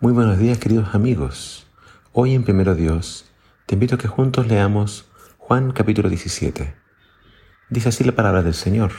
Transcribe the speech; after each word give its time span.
Muy 0.00 0.12
buenos 0.12 0.38
días 0.38 0.58
queridos 0.58 0.94
amigos. 0.94 1.66
Hoy 2.12 2.32
en 2.32 2.44
Primero 2.44 2.76
Dios 2.76 3.24
te 3.66 3.74
invito 3.74 3.96
a 3.96 3.98
que 3.98 4.06
juntos 4.06 4.46
leamos 4.46 5.10
Juan 5.38 5.72
capítulo 5.72 6.08
17. 6.08 6.72
Dice 7.68 7.88
así 7.88 8.04
la 8.04 8.12
palabra 8.12 8.44
del 8.44 8.54
Señor. 8.54 8.92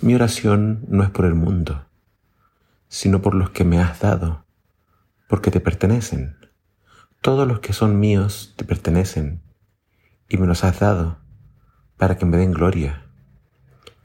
Mi 0.00 0.16
oración 0.16 0.84
no 0.88 1.04
es 1.04 1.10
por 1.10 1.26
el 1.26 1.36
mundo, 1.36 1.86
sino 2.88 3.22
por 3.22 3.36
los 3.36 3.50
que 3.50 3.62
me 3.62 3.78
has 3.78 4.00
dado, 4.00 4.46
porque 5.28 5.52
te 5.52 5.60
pertenecen. 5.60 6.36
Todos 7.20 7.46
los 7.46 7.60
que 7.60 7.72
son 7.72 8.00
míos 8.00 8.54
te 8.56 8.64
pertenecen 8.64 9.42
y 10.28 10.38
me 10.38 10.48
los 10.48 10.64
has 10.64 10.80
dado 10.80 11.20
para 11.96 12.16
que 12.16 12.26
me 12.26 12.36
den 12.36 12.50
gloria. 12.50 13.06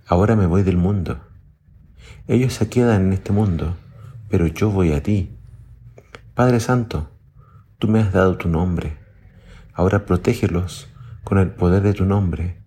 Ahora 0.05 0.35
me 0.35 0.45
voy 0.45 0.61
del 0.61 0.77
mundo. 0.77 1.19
Ellos 2.27 2.53
se 2.53 2.69
quedan 2.69 3.07
en 3.07 3.13
este 3.13 3.31
mundo, 3.31 3.75
pero 4.29 4.45
yo 4.45 4.69
voy 4.69 4.93
a 4.93 5.01
ti 5.01 5.35
Padre 6.35 6.59
Santo, 6.59 7.11
tú 7.77 7.87
me 7.87 7.99
has 7.99 8.11
dado 8.11 8.37
tu 8.37 8.49
nombre. 8.49 8.97
Ahora 9.71 10.07
protégelos 10.07 10.89
con 11.23 11.37
el 11.37 11.51
poder 11.51 11.83
de 11.83 11.93
tu 11.93 12.05
nombre 12.05 12.57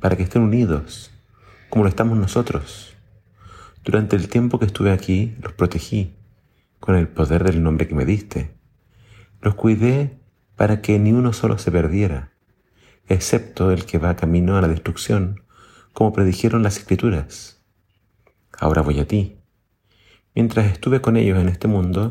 para 0.00 0.16
que 0.16 0.24
estén 0.24 0.42
unidos 0.42 1.12
como 1.70 1.84
lo 1.84 1.88
estamos 1.88 2.18
nosotros. 2.18 2.96
Durante 3.84 4.16
el 4.16 4.26
tiempo 4.26 4.58
que 4.58 4.64
estuve 4.66 4.90
aquí, 4.90 5.36
los 5.40 5.52
protegí 5.52 6.16
con 6.80 6.96
el 6.96 7.06
poder 7.06 7.44
del 7.44 7.62
nombre 7.62 7.86
que 7.86 7.94
me 7.94 8.04
diste. 8.04 8.56
Los 9.40 9.54
cuidé 9.54 10.18
para 10.56 10.82
que 10.82 10.98
ni 10.98 11.12
uno 11.12 11.32
solo 11.32 11.58
se 11.58 11.70
perdiera, 11.70 12.32
excepto 13.06 13.70
el 13.70 13.84
que 13.86 13.98
va 13.98 14.16
camino 14.16 14.56
a 14.56 14.60
la 14.62 14.66
destrucción, 14.66 15.44
como 15.92 16.12
predijeron 16.12 16.64
las 16.64 16.76
escrituras. 16.76 17.62
Ahora 18.58 18.82
voy 18.82 18.98
a 18.98 19.06
ti. 19.06 19.38
Mientras 20.34 20.72
estuve 20.72 21.00
con 21.00 21.16
ellos 21.16 21.38
en 21.38 21.48
este 21.48 21.68
mundo, 21.68 22.10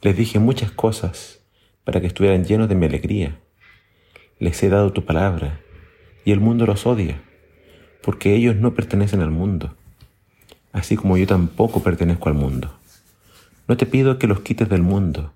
les 0.00 0.16
dije 0.16 0.38
muchas 0.38 0.70
cosas 0.70 1.40
para 1.84 2.00
que 2.00 2.06
estuvieran 2.06 2.44
llenos 2.44 2.68
de 2.68 2.76
mi 2.76 2.86
alegría. 2.86 3.40
Les 4.38 4.62
he 4.62 4.68
dado 4.68 4.92
tu 4.92 5.04
palabra 5.04 5.60
y 6.24 6.30
el 6.30 6.38
mundo 6.38 6.66
los 6.66 6.86
odia, 6.86 7.20
porque 8.02 8.34
ellos 8.34 8.54
no 8.54 8.74
pertenecen 8.74 9.22
al 9.22 9.30
mundo, 9.30 9.74
así 10.72 10.96
como 10.96 11.16
yo 11.16 11.26
tampoco 11.26 11.82
pertenezco 11.82 12.28
al 12.28 12.34
mundo. 12.34 12.78
No 13.66 13.76
te 13.76 13.86
pido 13.86 14.18
que 14.18 14.28
los 14.28 14.40
quites 14.40 14.68
del 14.68 14.82
mundo, 14.82 15.34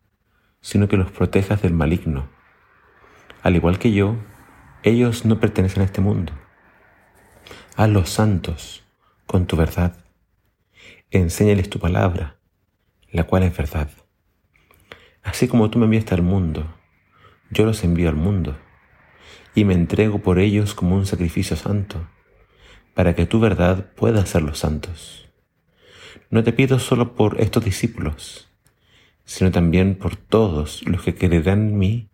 sino 0.61 0.87
que 0.87 0.97
los 0.97 1.11
protejas 1.11 1.61
del 1.63 1.73
maligno. 1.73 2.29
Al 3.43 3.57
igual 3.57 3.81
que 3.81 3.93
yo, 3.93 4.17
ellos 4.85 5.25
no 5.25 5.41
pertenecen 5.41 5.83
a 5.83 5.87
este 5.87 6.01
mundo. 6.01 6.33
los 7.77 8.11
santos 8.11 8.85
con 9.27 9.47
tu 9.47 9.57
verdad. 9.57 9.97
Enséñales 11.11 11.69
tu 11.69 11.81
palabra, 11.81 12.37
la 13.11 13.25
cual 13.25 13.43
es 13.43 13.57
verdad. 13.57 13.91
Así 15.23 15.47
como 15.47 15.71
tú 15.71 15.79
me 15.79 15.85
enviaste 15.85 16.15
al 16.15 16.23
mundo, 16.23 16.67
yo 17.51 17.65
los 17.65 17.85
envío 17.85 18.09
al 18.09 18.17
mundo 18.17 18.57
y 19.55 19.65
me 19.65 19.75
entrego 19.75 20.19
por 20.19 20.39
ellos 20.39 20.75
como 20.75 20.97
un 20.97 21.07
sacrificio 21.07 21.57
santo, 21.57 22.09
para 22.95 23.15
que 23.15 23.27
tu 23.27 23.39
verdad 23.39 23.93
pueda 23.95 24.23
hacerlos 24.23 24.59
santos. 24.59 25.29
No 26.31 26.43
te 26.43 26.53
pido 26.53 26.79
solo 26.79 27.15
por 27.15 27.41
estos 27.41 27.65
discípulos, 27.65 28.49
sino 29.25 29.51
también 29.51 29.97
por 29.97 30.17
todos 30.17 30.83
los 30.87 31.03
que 31.03 31.15
creerán 31.15 31.69
en 31.69 31.79
mí 31.79 32.11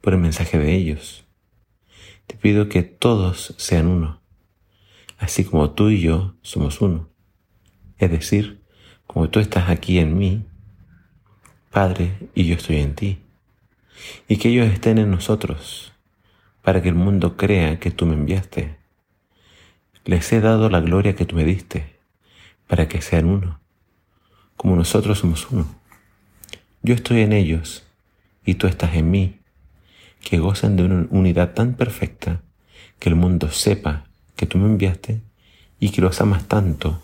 por 0.00 0.12
el 0.12 0.20
mensaje 0.20 0.58
de 0.58 0.74
ellos. 0.74 1.26
Te 2.26 2.36
pido 2.36 2.68
que 2.68 2.82
todos 2.82 3.54
sean 3.58 3.86
uno, 3.86 4.22
así 5.18 5.44
como 5.44 5.72
tú 5.72 5.90
y 5.90 6.00
yo 6.00 6.36
somos 6.42 6.80
uno. 6.80 7.10
Es 7.98 8.10
decir, 8.10 8.62
como 9.06 9.28
tú 9.28 9.40
estás 9.40 9.70
aquí 9.70 9.98
en 9.98 10.16
mí 10.16 10.46
Padre, 11.74 12.12
y 12.36 12.44
yo 12.46 12.54
estoy 12.54 12.76
en 12.76 12.94
ti, 12.94 13.18
y 14.28 14.36
que 14.36 14.48
ellos 14.50 14.72
estén 14.72 14.96
en 14.98 15.10
nosotros, 15.10 15.92
para 16.62 16.80
que 16.80 16.88
el 16.88 16.94
mundo 16.94 17.36
crea 17.36 17.80
que 17.80 17.90
tú 17.90 18.06
me 18.06 18.14
enviaste. 18.14 18.76
Les 20.04 20.32
he 20.32 20.40
dado 20.40 20.70
la 20.70 20.78
gloria 20.78 21.16
que 21.16 21.24
tú 21.24 21.34
me 21.34 21.44
diste, 21.44 21.98
para 22.68 22.86
que 22.86 23.02
sean 23.02 23.24
uno, 23.24 23.58
como 24.56 24.76
nosotros 24.76 25.18
somos 25.18 25.50
uno. 25.50 25.66
Yo 26.82 26.94
estoy 26.94 27.22
en 27.22 27.32
ellos, 27.32 27.84
y 28.46 28.54
tú 28.54 28.68
estás 28.68 28.94
en 28.94 29.10
mí, 29.10 29.40
que 30.20 30.38
gozan 30.38 30.76
de 30.76 30.84
una 30.84 31.08
unidad 31.10 31.54
tan 31.54 31.74
perfecta 31.74 32.40
que 33.00 33.08
el 33.08 33.16
mundo 33.16 33.50
sepa 33.50 34.04
que 34.36 34.46
tú 34.46 34.58
me 34.58 34.66
enviaste 34.66 35.22
y 35.80 35.90
que 35.90 36.02
los 36.02 36.20
amas 36.20 36.46
tanto 36.46 37.02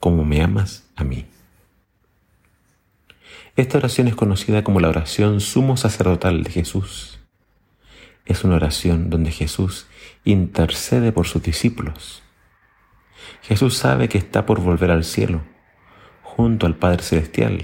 como 0.00 0.24
me 0.24 0.42
amas 0.42 0.84
a 0.96 1.04
mí. 1.04 1.26
Esta 3.60 3.76
oración 3.76 4.08
es 4.08 4.14
conocida 4.14 4.64
como 4.64 4.80
la 4.80 4.88
oración 4.88 5.42
sumo 5.42 5.76
sacerdotal 5.76 6.44
de 6.44 6.50
Jesús. 6.50 7.20
Es 8.24 8.42
una 8.42 8.54
oración 8.54 9.10
donde 9.10 9.32
Jesús 9.32 9.86
intercede 10.24 11.12
por 11.12 11.26
sus 11.26 11.42
discípulos. 11.42 12.22
Jesús 13.42 13.76
sabe 13.76 14.08
que 14.08 14.16
está 14.16 14.46
por 14.46 14.62
volver 14.62 14.90
al 14.90 15.04
cielo, 15.04 15.42
junto 16.22 16.64
al 16.64 16.76
Padre 16.76 17.02
Celestial, 17.02 17.62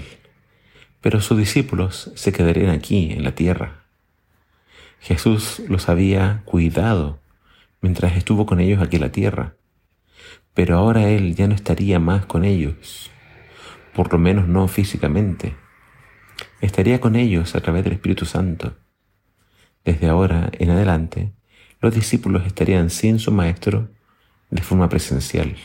pero 1.01 1.19
sus 1.19 1.35
discípulos 1.35 2.11
se 2.13 2.31
quedarían 2.31 2.69
aquí 2.69 3.11
en 3.13 3.23
la 3.23 3.31
tierra. 3.31 3.85
Jesús 4.99 5.63
los 5.67 5.89
había 5.89 6.43
cuidado 6.45 7.19
mientras 7.81 8.15
estuvo 8.15 8.45
con 8.45 8.59
ellos 8.59 8.83
aquí 8.83 8.97
en 8.97 9.01
la 9.01 9.11
tierra, 9.11 9.55
pero 10.53 10.77
ahora 10.77 11.09
Él 11.09 11.33
ya 11.33 11.47
no 11.47 11.55
estaría 11.55 11.99
más 11.99 12.27
con 12.27 12.45
ellos, 12.45 13.09
por 13.95 14.13
lo 14.13 14.19
menos 14.19 14.47
no 14.47 14.67
físicamente 14.67 15.55
estaría 16.61 16.99
con 16.99 17.15
ellos 17.15 17.55
a 17.55 17.61
través 17.61 17.83
del 17.83 17.93
Espíritu 17.93 18.25
Santo. 18.25 18.75
Desde 19.85 20.07
ahora 20.07 20.49
en 20.53 20.69
adelante, 20.71 21.31
los 21.79 21.93
discípulos 21.93 22.45
estarían 22.45 22.89
sin 22.89 23.19
su 23.19 23.31
Maestro 23.31 23.89
de 24.49 24.61
forma 24.61 24.89
presencial. 24.89 25.55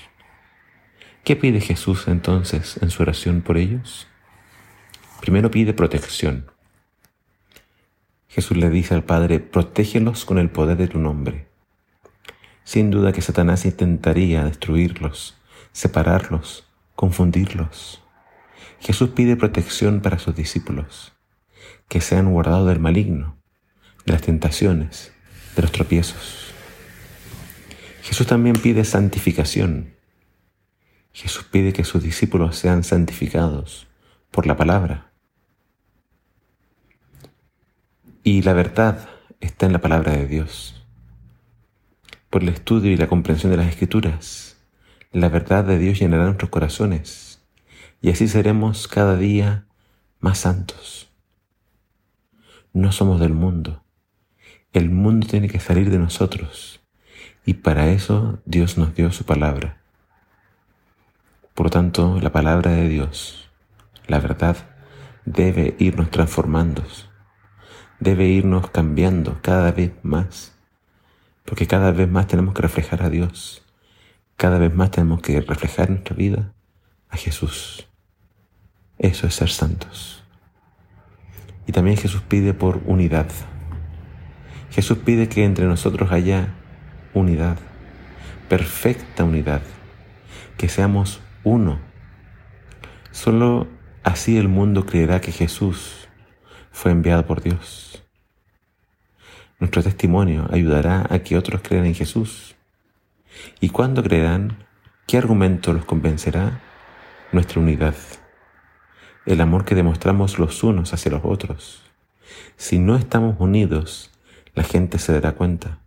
¿Qué 1.24 1.36
pide 1.36 1.60
Jesús 1.60 2.08
entonces 2.08 2.78
en 2.82 2.90
su 2.90 3.02
oración 3.02 3.42
por 3.42 3.56
ellos? 3.56 4.08
Primero 5.20 5.50
pide 5.50 5.72
protección. 5.72 6.50
Jesús 8.28 8.56
le 8.56 8.70
dice 8.70 8.94
al 8.94 9.04
Padre, 9.04 9.40
protégelos 9.40 10.24
con 10.24 10.38
el 10.38 10.50
poder 10.50 10.76
de 10.76 10.88
tu 10.88 10.98
nombre. 10.98 11.46
Sin 12.64 12.90
duda 12.90 13.12
que 13.12 13.22
Satanás 13.22 13.64
intentaría 13.64 14.44
destruirlos, 14.44 15.36
separarlos, 15.72 16.66
confundirlos. 16.96 18.01
Jesús 18.82 19.10
pide 19.10 19.36
protección 19.36 20.00
para 20.00 20.18
sus 20.18 20.34
discípulos, 20.34 21.12
que 21.88 22.00
sean 22.00 22.32
guardados 22.32 22.66
del 22.66 22.80
maligno, 22.80 23.36
de 24.04 24.12
las 24.12 24.22
tentaciones, 24.22 25.12
de 25.54 25.62
los 25.62 25.70
tropiezos. 25.70 26.52
Jesús 28.02 28.26
también 28.26 28.56
pide 28.56 28.84
santificación. 28.84 29.94
Jesús 31.12 31.44
pide 31.44 31.72
que 31.72 31.84
sus 31.84 32.02
discípulos 32.02 32.56
sean 32.56 32.82
santificados 32.82 33.86
por 34.32 34.48
la 34.48 34.56
palabra. 34.56 35.12
Y 38.24 38.42
la 38.42 38.52
verdad 38.52 39.08
está 39.38 39.66
en 39.66 39.74
la 39.74 39.80
palabra 39.80 40.10
de 40.10 40.26
Dios. 40.26 40.84
Por 42.30 42.42
el 42.42 42.48
estudio 42.48 42.90
y 42.90 42.96
la 42.96 43.06
comprensión 43.06 43.52
de 43.52 43.58
las 43.58 43.68
escrituras, 43.68 44.56
la 45.12 45.28
verdad 45.28 45.62
de 45.62 45.78
Dios 45.78 46.00
llenará 46.00 46.24
nuestros 46.24 46.50
corazones 46.50 47.31
y 48.02 48.10
así 48.10 48.26
seremos 48.26 48.88
cada 48.88 49.16
día 49.16 49.64
más 50.20 50.38
santos. 50.38 51.08
No 52.72 52.90
somos 52.90 53.20
del 53.20 53.32
mundo. 53.32 53.84
El 54.72 54.90
mundo 54.90 55.26
tiene 55.28 55.48
que 55.48 55.60
salir 55.60 55.88
de 55.90 55.98
nosotros 55.98 56.80
y 57.46 57.54
para 57.54 57.88
eso 57.90 58.40
Dios 58.44 58.76
nos 58.76 58.94
dio 58.94 59.12
su 59.12 59.24
palabra. 59.24 59.80
Por 61.54 61.70
tanto, 61.70 62.18
la 62.20 62.32
palabra 62.32 62.72
de 62.72 62.88
Dios, 62.88 63.50
la 64.08 64.18
verdad, 64.18 64.56
debe 65.24 65.76
irnos 65.78 66.10
transformando, 66.10 66.82
debe 68.00 68.26
irnos 68.26 68.70
cambiando 68.70 69.38
cada 69.42 69.70
vez 69.70 69.92
más, 70.02 70.56
porque 71.44 71.66
cada 71.66 71.92
vez 71.92 72.10
más 72.10 72.26
tenemos 72.26 72.54
que 72.54 72.62
reflejar 72.62 73.02
a 73.02 73.10
Dios, 73.10 73.62
cada 74.36 74.58
vez 74.58 74.74
más 74.74 74.90
tenemos 74.90 75.20
que 75.20 75.40
reflejar 75.40 75.88
en 75.88 75.94
nuestra 75.94 76.16
vida 76.16 76.52
a 77.10 77.16
Jesús. 77.16 77.91
Eso 79.02 79.26
es 79.26 79.34
ser 79.34 79.50
santos. 79.50 80.22
Y 81.66 81.72
también 81.72 81.96
Jesús 81.96 82.22
pide 82.22 82.54
por 82.54 82.80
unidad. 82.86 83.26
Jesús 84.70 84.98
pide 84.98 85.28
que 85.28 85.44
entre 85.44 85.66
nosotros 85.66 86.12
haya 86.12 86.54
unidad, 87.12 87.58
perfecta 88.48 89.24
unidad, 89.24 89.60
que 90.56 90.68
seamos 90.68 91.20
uno. 91.42 91.80
Solo 93.10 93.66
así 94.04 94.38
el 94.38 94.46
mundo 94.46 94.86
creerá 94.86 95.20
que 95.20 95.32
Jesús 95.32 96.08
fue 96.70 96.92
enviado 96.92 97.26
por 97.26 97.42
Dios. 97.42 98.04
Nuestro 99.58 99.82
testimonio 99.82 100.48
ayudará 100.52 101.08
a 101.10 101.18
que 101.18 101.36
otros 101.36 101.60
crean 101.62 101.86
en 101.86 101.96
Jesús. 101.96 102.54
¿Y 103.60 103.70
cuándo 103.70 104.00
creerán? 104.04 104.64
¿Qué 105.08 105.18
argumento 105.18 105.72
los 105.72 105.84
convencerá? 105.84 106.60
Nuestra 107.32 107.60
unidad 107.60 107.94
el 109.26 109.40
amor 109.40 109.64
que 109.64 109.74
demostramos 109.74 110.38
los 110.38 110.62
unos 110.62 110.92
hacia 110.92 111.12
los 111.12 111.22
otros. 111.24 111.82
Si 112.56 112.78
no 112.78 112.96
estamos 112.96 113.36
unidos, 113.38 114.10
la 114.54 114.62
gente 114.62 114.98
se 114.98 115.12
dará 115.12 115.32
cuenta 115.32 115.80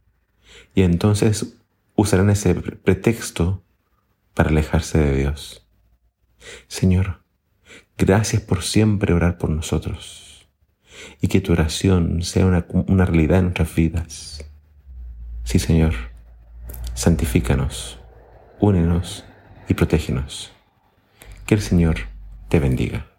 y 0.74 0.84
entonces 0.84 1.58
usarán 1.96 2.30
ese 2.30 2.56
pretexto 2.56 3.64
para 4.34 4.50
alejarse 4.50 5.00
de 5.00 5.18
Dios. 5.18 5.66
Señor, 6.68 7.22
gracias 7.98 8.42
por 8.42 8.64
siempre 8.64 9.14
orar 9.14 9.38
por 9.38 9.50
nosotros 9.50 10.50
y 11.22 11.28
que 11.28 11.42
tu 11.42 11.54
oración 11.54 12.22
sea 12.22 12.46
una, 12.46 13.06
realidad 13.06 13.40
en 13.40 13.46
nuestras 13.46 13.74
vidas. 13.74 14.46
Sí, 15.44 15.60
Señor, 15.60 15.94
santifícanos, 16.94 18.00
únenos 18.60 19.26
y 19.68 19.74
protégenos. 19.74 20.52
Que 21.46 21.56
el 21.56 21.62
Señor 21.62 21.98
te 22.50 22.60
bendiga. 22.60 23.15